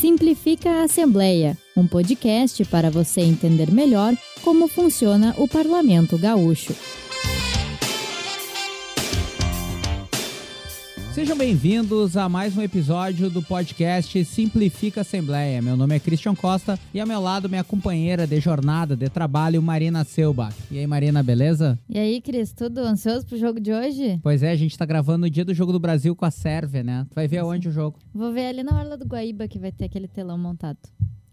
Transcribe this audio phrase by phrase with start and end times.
[0.00, 6.74] Simplifica a Assembleia, um podcast para você entender melhor como funciona o Parlamento Gaúcho.
[11.12, 15.60] Sejam bem-vindos a mais um episódio do podcast Simplifica Assembleia.
[15.60, 19.60] Meu nome é Christian Costa e ao meu lado minha companheira de jornada de trabalho,
[19.60, 20.54] Marina Selbach.
[20.70, 21.76] E aí, Marina, beleza?
[21.88, 24.20] E aí, Cris, tudo ansioso pro jogo de hoje?
[24.22, 26.84] Pois é, a gente tá gravando no dia do jogo do Brasil com a Sérvia,
[26.84, 27.04] né?
[27.10, 27.98] Tu vai ver aonde o jogo?
[28.14, 30.78] Vou ver ali na Orla do Guaíba que vai ter aquele telão montado.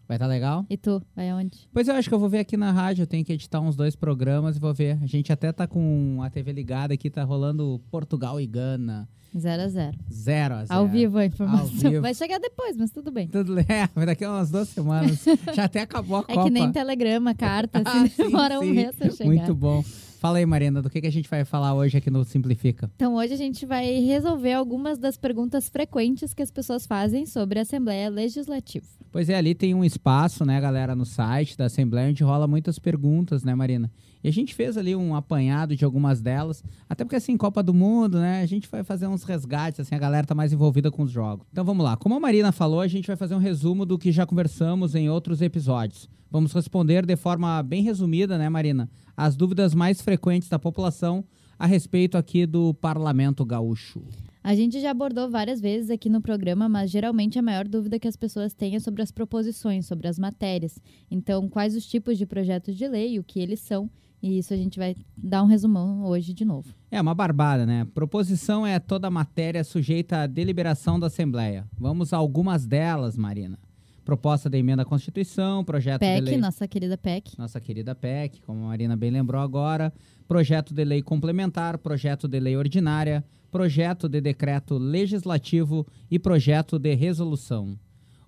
[0.08, 0.66] Vai estar tá legal?
[0.70, 1.68] E tu, vai aonde?
[1.72, 3.76] Pois eu acho que eu vou ver aqui na rádio, eu tenho que editar uns
[3.76, 4.98] dois programas e vou ver.
[5.04, 9.08] A gente até tá com a TV ligada aqui, tá rolando Portugal e Gana.
[9.36, 11.68] 0 a 0 0 a 0 Ao vivo a informação.
[11.90, 12.02] vivo.
[12.02, 13.28] Vai chegar depois, mas tudo bem.
[13.28, 15.24] Tudo é, daqui a umas duas semanas.
[15.56, 16.44] Já até acabou a É Copa.
[16.46, 18.74] que nem telegrama, carta, Ah, assim, sim, demora um sim.
[18.74, 19.26] mês pra chegar.
[19.26, 19.84] Muito bom.
[20.20, 22.90] Fala aí, Marina, do que, que a gente vai falar hoje aqui no Simplifica?
[22.96, 27.60] Então, hoje a gente vai resolver algumas das perguntas frequentes que as pessoas fazem sobre
[27.60, 28.84] a Assembleia Legislativa.
[29.12, 32.80] Pois é, ali tem um espaço, né, galera, no site da Assembleia, onde rola muitas
[32.80, 33.92] perguntas, né, Marina?
[34.24, 37.74] E a gente fez ali um apanhado de algumas delas, até porque, assim, Copa do
[37.74, 41.04] Mundo, né, a gente vai fazer uns resgates, assim, a galera tá mais envolvida com
[41.04, 41.46] os jogos.
[41.52, 41.96] Então vamos lá.
[41.96, 45.10] Como a Marina falou, a gente vai fazer um resumo do que já conversamos em
[45.10, 46.10] outros episódios.
[46.30, 51.24] Vamos responder de forma bem resumida, né, Marina, as dúvidas mais frequentes da população
[51.58, 54.04] a respeito aqui do Parlamento Gaúcho.
[54.44, 58.08] A gente já abordou várias vezes aqui no programa, mas geralmente a maior dúvida que
[58.08, 60.80] as pessoas têm é sobre as proposições, sobre as matérias.
[61.12, 63.90] Então, quais os tipos de projetos de lei, o que eles são,
[64.22, 66.74] e isso a gente vai dar um resumão hoje de novo.
[66.90, 67.86] É uma barbada, né?
[67.94, 71.68] Proposição é toda matéria sujeita à deliberação da Assembleia.
[71.78, 73.60] Vamos a algumas delas, Marina.
[74.04, 76.38] Proposta de emenda à Constituição, projeto de PEC, lei...
[76.38, 77.38] nossa querida PEC.
[77.38, 79.94] Nossa querida PEC, como a Marina bem lembrou agora.
[80.28, 86.96] Projeto de lei complementar, projeto de lei ordinária, projeto de decreto legislativo e projeto de
[86.96, 87.78] resolução.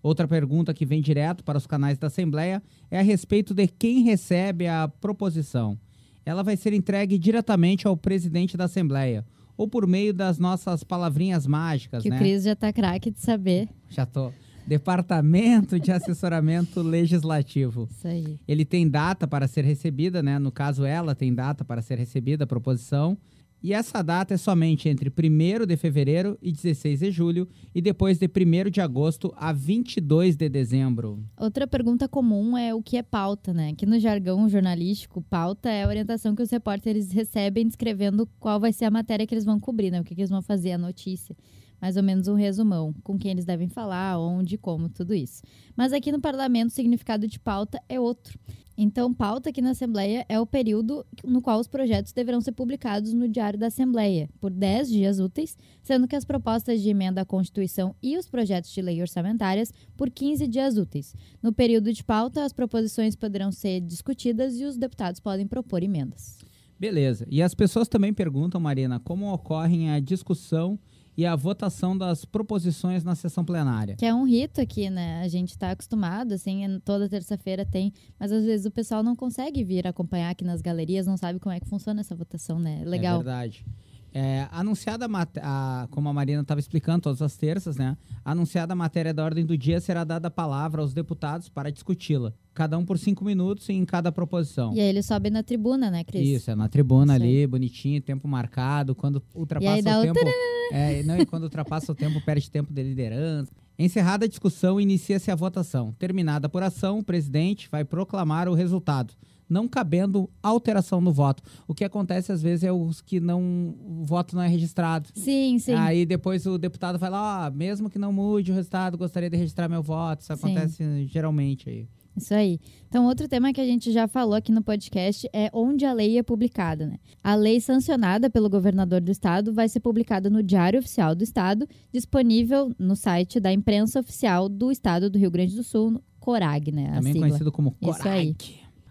[0.01, 4.03] Outra pergunta que vem direto para os canais da Assembleia é a respeito de quem
[4.03, 5.77] recebe a proposição.
[6.25, 9.25] Ela vai ser entregue diretamente ao presidente da Assembleia
[9.57, 12.15] ou por meio das nossas palavrinhas mágicas, Que né?
[12.15, 13.67] o Cris já tá craque de saber.
[13.89, 14.31] Já tô.
[14.65, 17.89] Departamento de Assessoramento Legislativo.
[17.91, 18.39] Isso aí.
[18.47, 20.39] Ele tem data para ser recebida, né?
[20.39, 23.17] No caso, ela tem data para ser recebida a proposição.
[23.61, 28.17] E essa data é somente entre 1 de fevereiro e 16 de julho, e depois
[28.17, 31.23] de 1 de agosto a 22 de dezembro.
[31.37, 33.71] Outra pergunta comum é o que é pauta, né?
[33.71, 38.71] Aqui no jargão jornalístico, pauta é a orientação que os repórteres recebem descrevendo qual vai
[38.71, 39.99] ser a matéria que eles vão cobrir, né?
[39.99, 41.35] O que, que eles vão fazer, a notícia.
[41.81, 45.41] Mais ou menos um resumão, com quem eles devem falar, onde, como, tudo isso.
[45.75, 48.37] Mas aqui no parlamento, o significado de pauta é outro.
[48.81, 53.11] Então, pauta aqui na Assembleia é o período no qual os projetos deverão ser publicados
[53.11, 57.25] no Diário da Assembleia, por 10 dias úteis, sendo que as propostas de emenda à
[57.25, 61.13] Constituição e os projetos de lei orçamentárias por 15 dias úteis.
[61.43, 66.37] No período de pauta, as proposições poderão ser discutidas e os deputados podem propor emendas.
[66.79, 67.27] Beleza.
[67.29, 70.79] E as pessoas também perguntam, Marina, como ocorrem a discussão
[71.19, 73.97] e a votação das proposições na sessão plenária.
[73.97, 75.21] Que é um rito aqui, né?
[75.21, 79.17] A gente tá acostumado, assim, é- toda terça-feira tem, mas às vezes o pessoal não
[79.17, 82.83] consegue vir acompanhar aqui nas galerias, não sabe como é que funciona essa votação, né?
[82.83, 83.17] É Legal.
[83.17, 83.65] verdade.
[84.13, 87.95] É, anunciada, a a- como a Marina estava explicando todas as terças, né?
[88.25, 92.33] Anunciada a matéria da ordem do dia, será dada a palavra aos deputados para discuti-la.
[92.53, 94.73] Cada um por cinco minutos em cada proposição.
[94.73, 96.27] e aí ele sobe na tribuna, né, Cris?
[96.27, 98.93] Isso, é na tribuna Isso ali, bonitinho, tempo marcado.
[98.95, 100.19] Quando ultrapassa o tempo.
[100.71, 103.51] É, não, e quando ultrapassa o tempo, perde tempo de liderança.
[103.79, 105.95] Encerrada a discussão, inicia-se a votação.
[105.97, 109.15] Terminada a apuração, o presidente vai proclamar o resultado,
[109.49, 111.41] não cabendo alteração no voto.
[111.67, 113.41] O que acontece às vezes é os que não.
[113.79, 115.09] O voto não é registrado.
[115.15, 115.73] Sim, sim.
[115.73, 119.37] Aí depois o deputado vai lá, ó, mesmo que não mude o resultado, gostaria de
[119.37, 120.21] registrar meu voto.
[120.21, 120.39] Isso Sim.
[120.39, 121.87] acontece geralmente aí.
[122.17, 122.59] Isso aí.
[122.87, 126.17] Então, outro tema que a gente já falou aqui no podcast é onde a lei
[126.17, 126.97] é publicada, né?
[127.23, 131.67] A lei sancionada pelo governador do estado vai ser publicada no Diário Oficial do Estado,
[131.93, 136.91] disponível no site da imprensa oficial do estado do Rio Grande do Sul, CORAG, né?
[136.95, 137.27] Também sigla.
[137.27, 138.09] conhecido como Isso CORAG.
[138.09, 138.35] aí.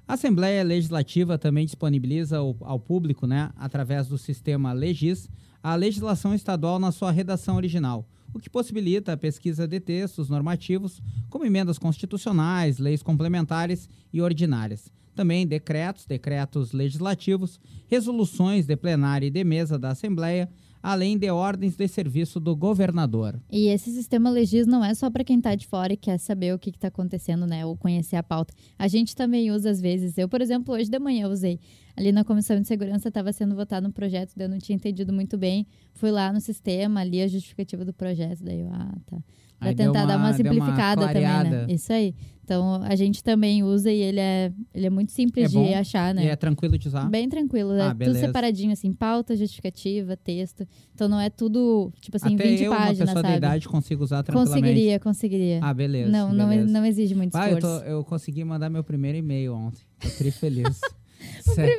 [0.09, 5.29] A Assembleia Legislativa também disponibiliza ao, público, né, através do sistema Legis,
[5.63, 11.03] a legislação estadual na sua redação original, o que possibilita a pesquisa de textos normativos,
[11.29, 14.91] como emendas constitucionais, leis complementares e ordinárias.
[15.15, 20.49] Também decretos, decretos legislativos, resoluções de plenária e de mesa da Assembleia,
[20.83, 23.41] além de ordens de serviço do governador.
[23.51, 26.55] E esse sistema Legis não é só para quem tá de fora e quer saber
[26.55, 27.65] o que, que tá acontecendo, né?
[27.65, 28.55] Ou conhecer a pauta.
[28.79, 30.17] A gente também usa às vezes.
[30.19, 31.59] Eu, por exemplo, hoje de manhã usei.
[31.97, 35.37] Ali na Comissão de Segurança estava sendo votado um projeto, eu não tinha entendido muito
[35.37, 35.67] bem.
[35.95, 39.19] Fui lá no sistema, li a justificativa do projeto, daí eu, ah, tá.
[39.61, 41.67] Deu tentar dar uma simplificada também, né?
[41.69, 42.15] Isso aí.
[42.45, 46.15] Então a gente também usa e ele é, ele é muito simples É de achar,
[46.15, 46.25] né?
[46.25, 47.07] E é tranquilo de usar?
[47.11, 48.21] Bem tranquilo, é Ah, tudo beleza.
[48.27, 50.67] separadinho, assim, pauta, justificativa, texto.
[50.95, 53.37] Então não é tudo, tipo assim, Até 20 eu, uma páginas, pessoa da sabe?
[53.37, 54.61] idade, consigo usar tranquilamente.
[54.63, 55.59] Conseguiria, conseguiria.
[55.63, 56.11] Ah, beleza.
[56.11, 56.73] não, não, beleza.
[56.73, 57.81] não exige muito Ah, eu, esforço.
[57.81, 59.83] tô- eu consegui mandar meu primeiro e-mail ontem.
[60.01, 60.81] Tô tri feliz.
[61.43, 61.75] Sério.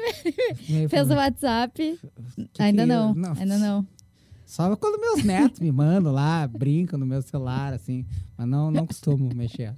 [0.70, 2.00] E-mail Fez o WhatsApp?
[2.54, 3.88] que ainda que eu- não, não, ainda não.
[4.50, 8.04] Só quando meus netos me mandam lá, brincam no meu celular, assim.
[8.36, 9.76] Mas não, não costumo mexer.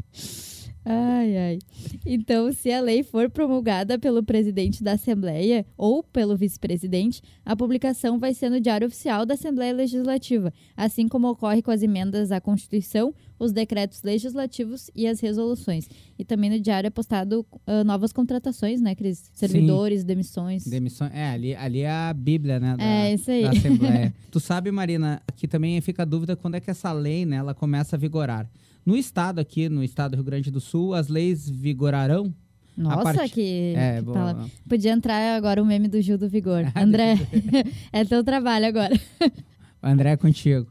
[0.83, 1.59] Ai, ai.
[2.05, 8.17] Então, se a lei for promulgada pelo presidente da Assembleia ou pelo vice-presidente, a publicação
[8.17, 12.41] vai ser no Diário Oficial da Assembleia Legislativa, assim como ocorre com as emendas à
[12.41, 15.87] Constituição, os decretos legislativos e as resoluções.
[16.17, 19.29] E também no Diário é postado ah, novas contratações, né, Cris?
[19.33, 20.65] Servidores, demissões.
[20.65, 21.07] Demissão.
[21.13, 22.75] É, ali, ali é a Bíblia, né?
[22.75, 23.43] Da, É, isso aí.
[23.43, 24.13] da Assembleia.
[24.31, 27.53] tu sabe, Marina, aqui também fica a dúvida quando é que essa lei, né, ela
[27.53, 28.49] começa a vigorar.
[28.85, 32.33] No estado aqui, no estado do Rio Grande do Sul, as leis vigorarão?
[32.75, 34.69] Nossa, parte- que, É, que.
[34.69, 36.63] Podia entrar agora o meme do Gil do Vigor.
[36.75, 37.15] André,
[37.91, 38.99] é teu trabalho agora.
[39.83, 40.67] André, é contigo.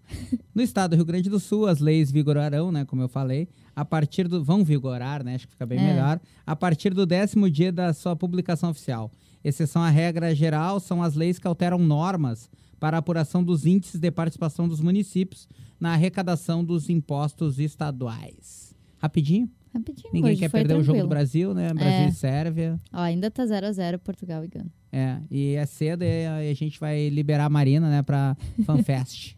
[0.54, 3.84] No estado do Rio Grande do Sul, as leis vigorarão, né, como eu falei, a
[3.84, 4.42] partir do...
[4.42, 5.82] Vão vigorar, né, acho que fica bem É.
[5.82, 9.10] melhor, a partir do décimo dia da sua publicação oficial.
[9.42, 12.48] Exceção à regra geral são as leis que alteram normas
[12.81, 15.47] para a apuração dos índices de participação dos municípios
[15.79, 18.75] na arrecadação dos impostos estaduais.
[18.99, 21.06] Rapidinho, Rapidinho, ninguém quer perder o jogo tranquilo.
[21.06, 21.73] do Brasil, né?
[21.73, 22.09] Brasil É.
[22.09, 22.81] e Sérvia.
[22.93, 24.73] Ó, ainda tá 0 a 0 Portugal e Gana.
[24.93, 28.37] É, e é cedo e a gente vai liberar a Marina, né, pra
[28.67, 29.37] FanFest.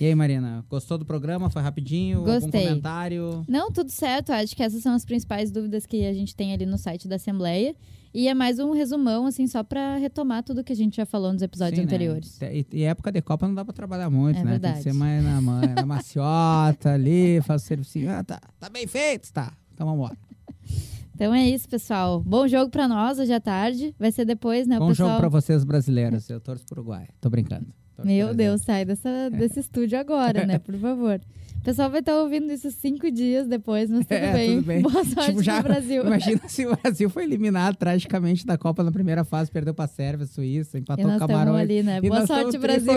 [0.00, 1.50] e aí, Marina, gostou do programa?
[1.50, 2.20] Foi rapidinho?
[2.20, 2.62] Algum Gostei.
[2.66, 3.44] comentário?
[3.46, 4.30] Não, tudo certo.
[4.30, 7.16] Acho que essas são as principais dúvidas que a gente tem ali no site da
[7.16, 7.74] Assembleia.
[8.14, 11.32] E é mais um resumão, assim, só pra retomar tudo que a gente já falou
[11.32, 11.86] nos episódios Sim, né?
[11.86, 12.38] anteriores.
[12.40, 14.52] E, e época de Copa não dá pra trabalhar muito, É né?
[14.52, 14.76] Tem verdade.
[14.76, 17.98] que ser mais na, ma- na maciota ali, faz o serviço.
[18.08, 19.52] Ah, tá, tá bem feito, tá.
[19.72, 20.16] Então vamos embora.
[21.16, 22.20] Então é isso, pessoal.
[22.20, 23.94] Bom jogo pra nós hoje à tarde.
[24.00, 25.10] Vai ser depois, né, Bom pessoal?
[25.10, 26.28] jogo pra vocês brasileiros.
[26.28, 27.06] Eu torço pro Uruguai.
[27.20, 27.66] Tô brincando.
[27.96, 28.34] Pro Meu.
[28.34, 30.58] Deus, sai dessa, desse estúdio agora, né?
[30.58, 31.20] Por favor.
[31.60, 34.56] O pessoal vai estar ouvindo isso cinco dias depois, mas tudo, É, bem.
[34.56, 34.82] tudo bem.
[34.82, 36.04] Boa sorte Tipo, já- Brasil.
[36.04, 40.26] Imagina se o Brasil foi eliminado tragicamente da Copa na primeira fase, perdeu pra Sérvia,
[40.26, 41.62] Suíça, empatou estamos Camarões.
[41.62, 42.00] ali, né?
[42.04, 42.92] Boa sorte, Brasil.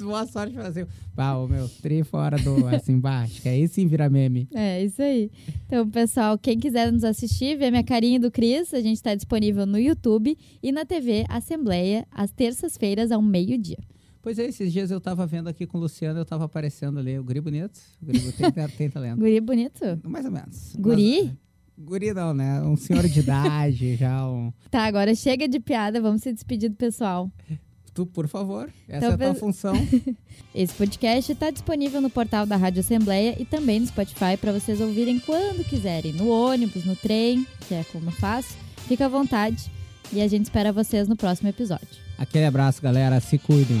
[0.00, 0.86] Boa sorte, Brasil.
[1.14, 3.40] Bah, o meu, tri fora do, assim, baixo.
[3.40, 4.46] Que aí sim vira meme.
[4.54, 5.30] É, isso aí.
[5.66, 9.64] Então, pessoal, quem quiser nos assistir, ver minha carinha do Cris, a gente está disponível
[9.64, 13.78] no YouTube e na TV Assembleia, às terças-feiras, ao meio-dia.
[14.22, 17.18] Pois é, esses dias eu tava vendo aqui com o Luciano, eu tava aparecendo ali.
[17.18, 17.80] O Guri bonito.
[18.00, 19.18] O Guri tem, tem talento.
[19.20, 19.80] Guri bonito?
[20.04, 20.76] Mais ou menos.
[20.78, 21.24] Guri?
[21.24, 22.62] Mas, guri não, né?
[22.62, 24.52] Um senhor de idade, já um...
[24.70, 27.28] Tá, agora chega de piada, vamos se despedir do pessoal.
[27.92, 29.74] Tu, por favor, essa Então, é a tua pe- função.
[30.54, 34.80] Esse podcast está disponível no portal da Rádio Assembleia e também no Spotify para vocês
[34.80, 38.56] ouvirem quando quiserem, no ônibus, no trem, que é como eu faço.
[38.86, 39.70] Fica à vontade
[40.12, 41.88] e a gente espera vocês no próximo episódio.
[42.16, 43.18] Aquele abraço, galera.
[43.20, 43.80] Se cuidem.